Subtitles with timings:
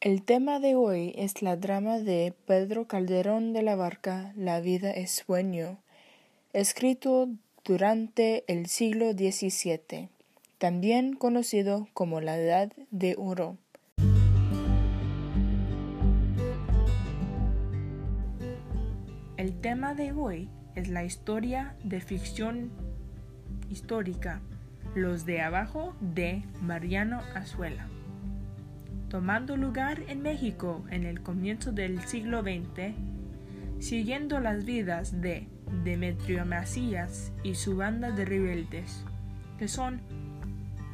[0.00, 4.92] El tema de hoy es la drama de Pedro Calderón de la Barca, La vida
[4.92, 5.78] es sueño,
[6.52, 7.28] escrito
[7.64, 10.08] durante el siglo XVII,
[10.58, 13.56] también conocido como la Edad de Oro.
[19.36, 22.70] El tema de hoy es la historia de ficción
[23.68, 24.42] histórica,
[24.94, 27.88] Los de Abajo de Mariano Azuela
[29.08, 32.94] tomando lugar en México en el comienzo del siglo XX,
[33.78, 35.48] siguiendo las vidas de
[35.84, 39.04] Demetrio Macías y su banda de rebeldes,
[39.58, 40.00] que son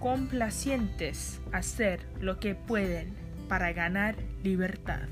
[0.00, 3.14] complacientes a hacer lo que pueden
[3.48, 5.08] para ganar libertad.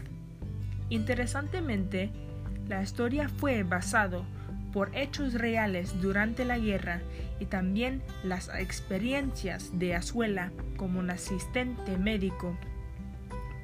[0.88, 2.10] Interesantemente,
[2.68, 4.22] la historia fue basada
[4.72, 7.00] por hechos reales durante la guerra
[7.40, 12.56] y también las experiencias de Azuela como un asistente médico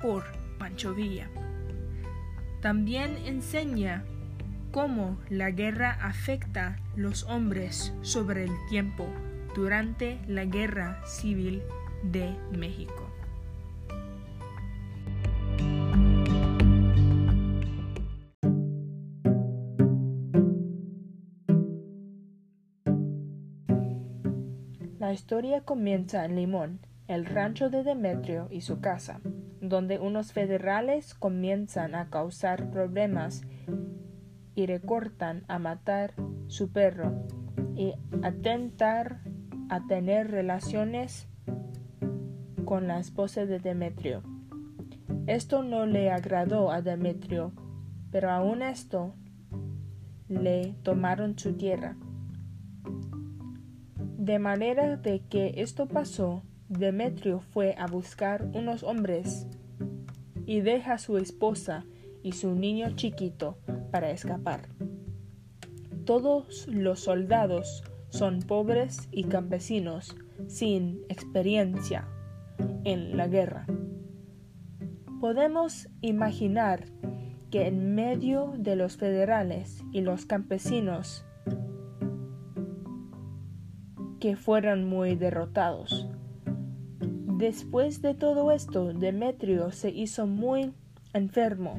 [0.04, 0.24] por
[0.58, 1.30] Pancho Villa.
[2.60, 4.04] También enseña
[4.70, 9.09] cómo la guerra afecta los hombres sobre el tiempo
[9.56, 11.62] durante la Guerra Civil
[12.02, 13.10] de México.
[24.98, 29.23] La historia comienza en Limón, el rancho de Demetrio y su casa
[29.68, 33.43] donde unos federales comienzan a causar problemas
[34.54, 36.15] y recortan a matar
[36.48, 37.26] su perro
[37.74, 37.92] y
[38.23, 39.20] atentar
[39.68, 41.29] a tener relaciones
[42.65, 44.23] con la esposa de Demetrio.
[45.26, 47.52] Esto no le agradó a Demetrio,
[48.10, 49.15] pero aún esto
[50.29, 51.96] le tomaron su tierra.
[54.18, 59.46] De manera de que esto pasó, Demetrio fue a buscar unos hombres
[60.46, 61.84] y deja a su esposa
[62.23, 63.59] y su niño chiquito
[63.90, 64.69] para escapar.
[66.04, 72.08] Todos los soldados son pobres y campesinos sin experiencia
[72.84, 73.66] en la guerra.
[75.20, 76.84] Podemos imaginar
[77.50, 81.24] que en medio de los federales y los campesinos
[84.20, 86.08] que fueran muy derrotados,
[87.36, 90.72] Después de todo esto, Demetrio se hizo muy
[91.12, 91.76] enfermo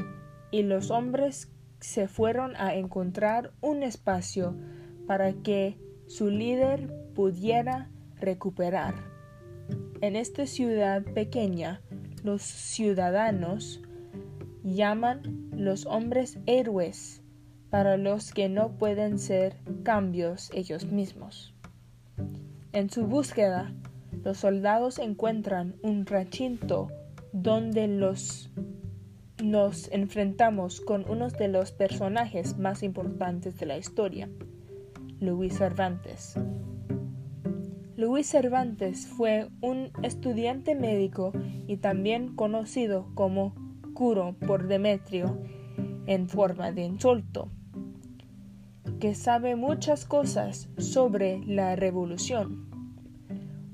[0.52, 1.50] y los hombres
[1.80, 4.54] se fueron a encontrar un espacio
[5.08, 5.78] para que
[6.08, 7.90] su líder pudiera
[8.20, 8.96] recuperar.
[10.02, 11.82] En esta ciudad pequeña,
[12.22, 13.82] los ciudadanos
[14.64, 17.22] llaman los hombres héroes
[17.70, 21.54] para los que no pueden ser cambios ellos mismos.
[22.74, 23.74] En su búsqueda,
[24.24, 26.88] los soldados encuentran un recinto
[27.32, 28.50] donde los
[29.44, 34.30] nos enfrentamos con uno de los personajes más importantes de la historia,
[35.20, 36.36] Luis Cervantes.
[37.98, 41.32] Luis Cervantes fue un estudiante médico
[41.68, 43.54] y también conocido como
[43.94, 45.38] Curo por Demetrio
[46.08, 47.50] en forma de insulto,
[49.00, 52.75] que sabe muchas cosas sobre la revolución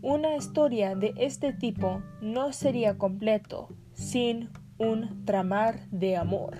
[0.01, 6.57] una historia de este tipo no sería completo sin un tramar de amor.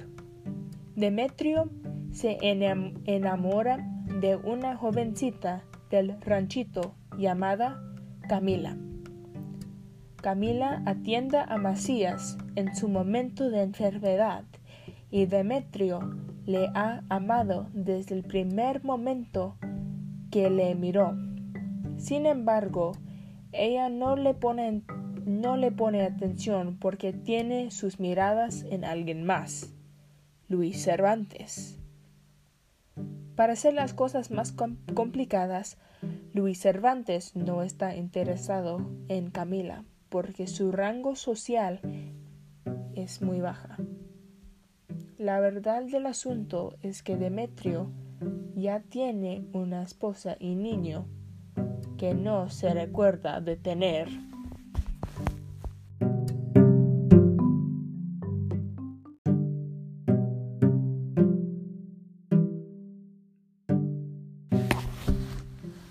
[0.96, 1.70] Demetrio
[2.12, 3.78] se enamora
[4.20, 7.82] de una jovencita del ranchito llamada
[8.28, 8.78] Camila.
[10.22, 14.44] Camila atiende a Macías en su momento de enfermedad
[15.10, 16.16] y Demetrio
[16.46, 19.58] le ha amado desde el primer momento
[20.30, 21.18] que le miró.
[21.98, 22.94] Sin embargo,
[23.52, 24.84] ella no le pone,
[25.26, 29.74] no le pone atención porque tiene sus miradas en alguien más,
[30.48, 31.78] Luis Cervantes.
[33.36, 34.54] Para hacer las cosas más
[34.94, 35.78] complicadas,
[36.34, 41.80] Luis Cervantes no está interesado en Camila porque su rango social
[42.96, 43.78] es muy baja.
[45.18, 47.92] La verdad del asunto es que Demetrio
[48.56, 51.06] ya tiene una esposa y niño
[52.02, 54.10] que no se recuerda de tener.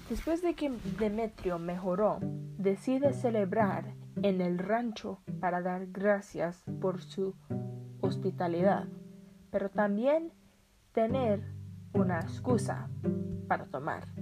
[0.08, 2.18] Después de que Demetrio mejoró,
[2.58, 7.36] decide celebrar en el rancho para dar gracias por su
[8.00, 8.88] hospitalidad,
[9.52, 10.32] pero también
[10.90, 11.40] tener
[11.94, 12.90] una excusa
[13.46, 14.19] para tomar.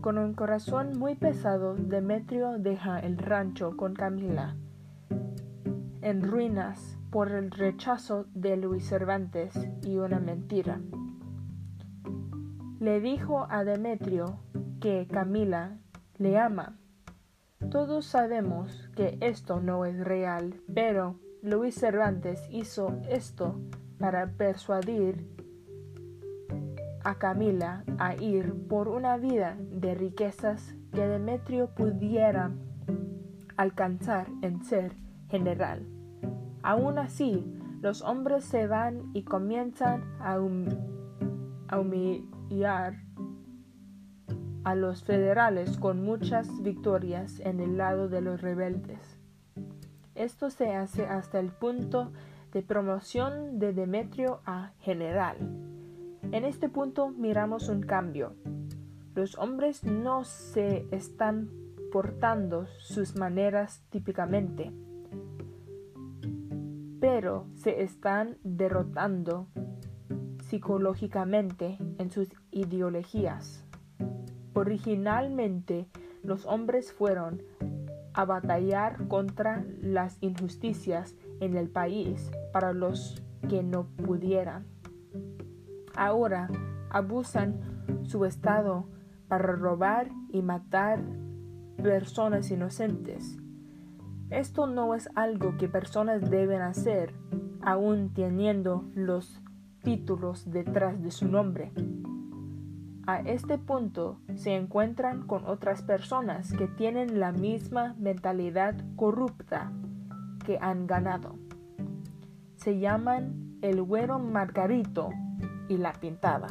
[0.00, 4.56] Con un corazón muy pesado, Demetrio deja el rancho con Camila.
[6.00, 9.52] en ruinas por el rechazo de Luis Cervantes
[9.82, 10.80] y una mentira.
[12.78, 14.38] Le dijo a Demetrio
[14.80, 15.76] que Camila
[16.16, 16.78] le ama.
[17.70, 23.60] Todos sabemos que esto no es real, pero Luis Cervantes hizo esto
[23.98, 25.26] para persuadir
[27.08, 32.50] a Camila a ir por una vida de riquezas que Demetrio pudiera
[33.56, 34.92] alcanzar en ser
[35.30, 35.86] general.
[36.62, 37.50] Aún así,
[37.80, 40.38] los hombres se van y comienzan a,
[41.78, 42.96] humillar
[44.64, 49.18] a los federales con muchas victorias en el lado de los rebeldes.
[50.14, 52.12] Esto se hace hasta el punto
[52.52, 55.67] de promoción de Demetrio a general.
[56.30, 58.34] En este punto miramos un cambio.
[59.14, 61.48] Los hombres no se están
[61.90, 64.70] portando sus maneras típicamente,
[67.00, 69.48] pero se están derrotando
[70.48, 73.64] psicológicamente en sus ideologías.
[74.52, 75.86] Originalmente
[76.22, 77.42] los hombres fueron
[78.12, 84.77] a batallar contra las injusticias en el país para los que no pudieran.
[85.98, 86.48] Ahora
[86.90, 87.58] abusan
[88.04, 88.88] su estado
[89.26, 91.02] para robar y matar
[91.82, 93.36] personas inocentes.
[94.30, 97.14] Esto no es algo que personas deben hacer,
[97.62, 99.42] aún teniendo los
[99.82, 101.72] títulos detrás de su nombre.
[103.08, 109.72] A este punto se encuentran con otras personas que tienen la misma mentalidad corrupta
[110.46, 111.34] que han ganado.
[112.54, 115.10] Se llaman el güero Margarito
[115.68, 116.48] y la pintada.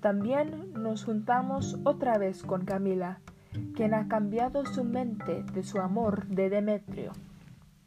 [0.00, 3.20] También nos juntamos otra vez con Camila,
[3.74, 7.12] quien ha cambiado su mente de su amor de Demetrio.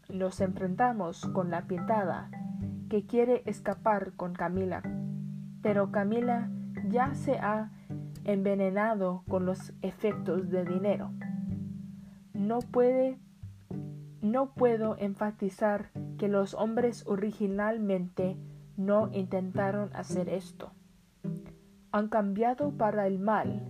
[0.10, 2.30] Nos enfrentamos con la pintada,
[2.90, 4.82] que quiere escapar con Camila,
[5.62, 6.50] pero Camila
[6.90, 7.72] ya se ha
[8.24, 11.12] envenenado con los efectos de dinero.
[12.34, 13.20] No puede
[14.22, 18.38] no puedo enfatizar que los hombres originalmente
[18.78, 20.72] no intentaron hacer esto.
[21.92, 23.68] Han cambiado para el mal,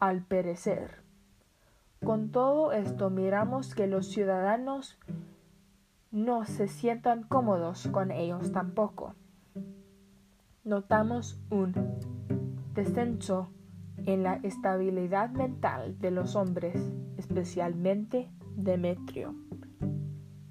[0.00, 1.02] al perecer.
[2.02, 4.98] Con todo esto miramos que los ciudadanos
[6.10, 9.14] no se sientan cómodos con ellos tampoco
[10.64, 11.74] notamos un
[12.72, 13.50] descenso
[14.06, 16.74] en la estabilidad mental de los hombres,
[17.18, 19.34] especialmente Demetrio.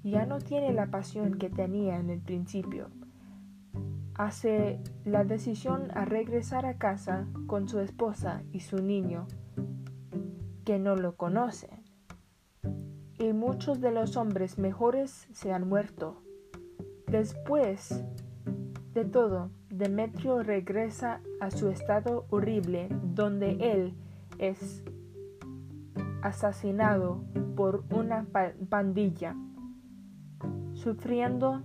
[0.04, 2.90] Ya no tiene la pasión que tenía en el principio.
[4.16, 9.26] Hace la decisión a regresar a casa con su esposa y su niño,
[10.64, 11.82] que no lo conocen.
[13.18, 16.22] Y muchos de los hombres mejores se han muerto.
[17.08, 18.04] Después
[18.92, 23.94] de todo, Demetrio regresa a su estado horrible donde él
[24.38, 24.84] es
[26.22, 27.24] asesinado
[27.56, 28.26] por una
[28.68, 29.36] pandilla,
[30.74, 31.62] sufriendo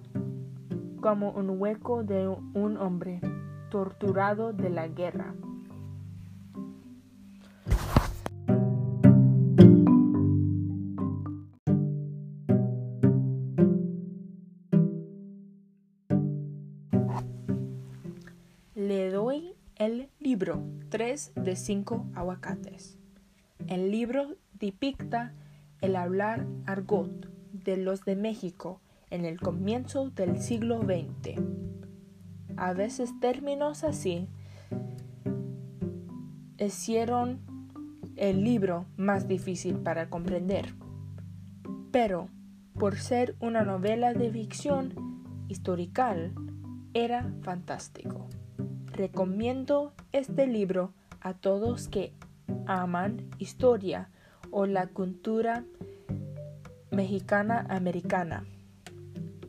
[1.02, 3.22] como un hueco de un hombre
[3.70, 5.34] torturado de la guerra.
[20.30, 23.00] Libro 3 de 5 aguacates.
[23.68, 25.34] El libro depicta
[25.82, 28.80] el hablar argot de los de México
[29.10, 31.42] en el comienzo del siglo XX.
[32.58, 34.28] A veces términos así
[36.58, 37.40] hicieron
[38.16, 40.76] el libro más difícil para comprender.
[41.92, 42.30] Pero,
[42.78, 44.94] por ser una novela de ficción
[45.48, 46.34] historical,
[46.94, 48.28] era fantástico.
[48.88, 52.14] Recomiendo este libro a todos que
[52.66, 54.10] aman historia
[54.52, 55.64] o la cultura
[56.92, 58.46] mexicana americana.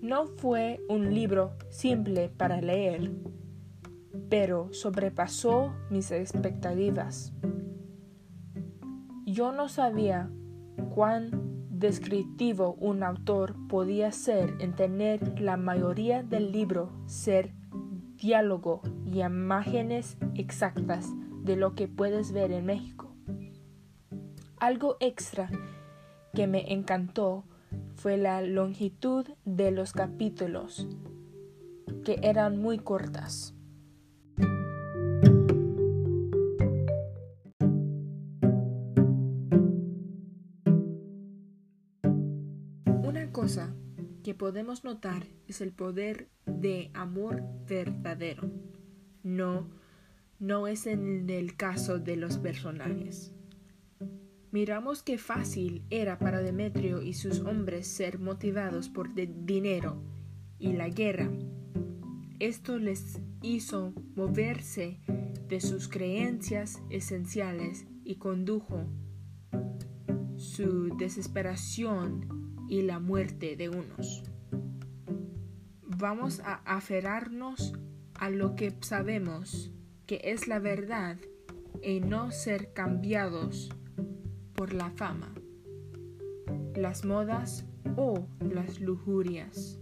[0.00, 3.12] No fue un libro simple para leer,
[4.30, 7.34] pero sobrepasó mis expectativas.
[9.26, 10.30] Yo no sabía
[10.94, 17.52] cuán descriptivo un autor podía ser en tener la mayoría del libro ser
[18.16, 21.10] diálogo y imágenes exactas
[21.42, 23.14] de lo que puedes ver en México.
[24.58, 25.50] Algo extra
[26.32, 27.44] que me encantó
[28.00, 30.88] fue la longitud de los capítulos,
[32.02, 33.54] que eran muy cortas.
[43.04, 43.76] Una cosa
[44.24, 48.50] que podemos notar es el poder de amor verdadero.
[49.22, 49.68] No,
[50.38, 53.34] no es en el caso de los personajes.
[54.52, 60.02] Miramos qué fácil era para Demetrio y sus hombres ser motivados por dinero
[60.58, 61.30] y la guerra.
[62.40, 64.98] Esto les hizo moverse
[65.46, 68.88] de sus creencias esenciales y condujo
[70.36, 74.24] su desesperación y la muerte de unos.
[75.82, 77.72] Vamos a aferrarnos
[78.14, 79.70] a lo que sabemos
[80.06, 81.18] que es la verdad
[81.84, 83.70] y no ser cambiados
[84.60, 85.32] por la fama,
[86.76, 87.64] las modas
[87.96, 89.78] o las lujurias.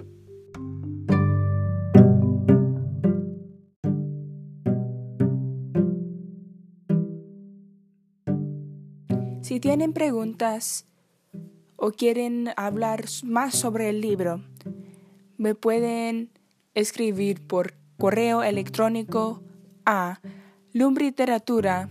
[9.40, 10.86] Si tienen preguntas
[11.74, 14.44] o quieren hablar más sobre el libro,
[15.38, 16.30] me pueden
[16.74, 19.42] escribir por correo electrónico
[19.84, 20.20] a
[20.72, 21.88] lumbriteratura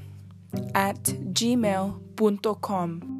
[2.17, 3.16] gmail.com.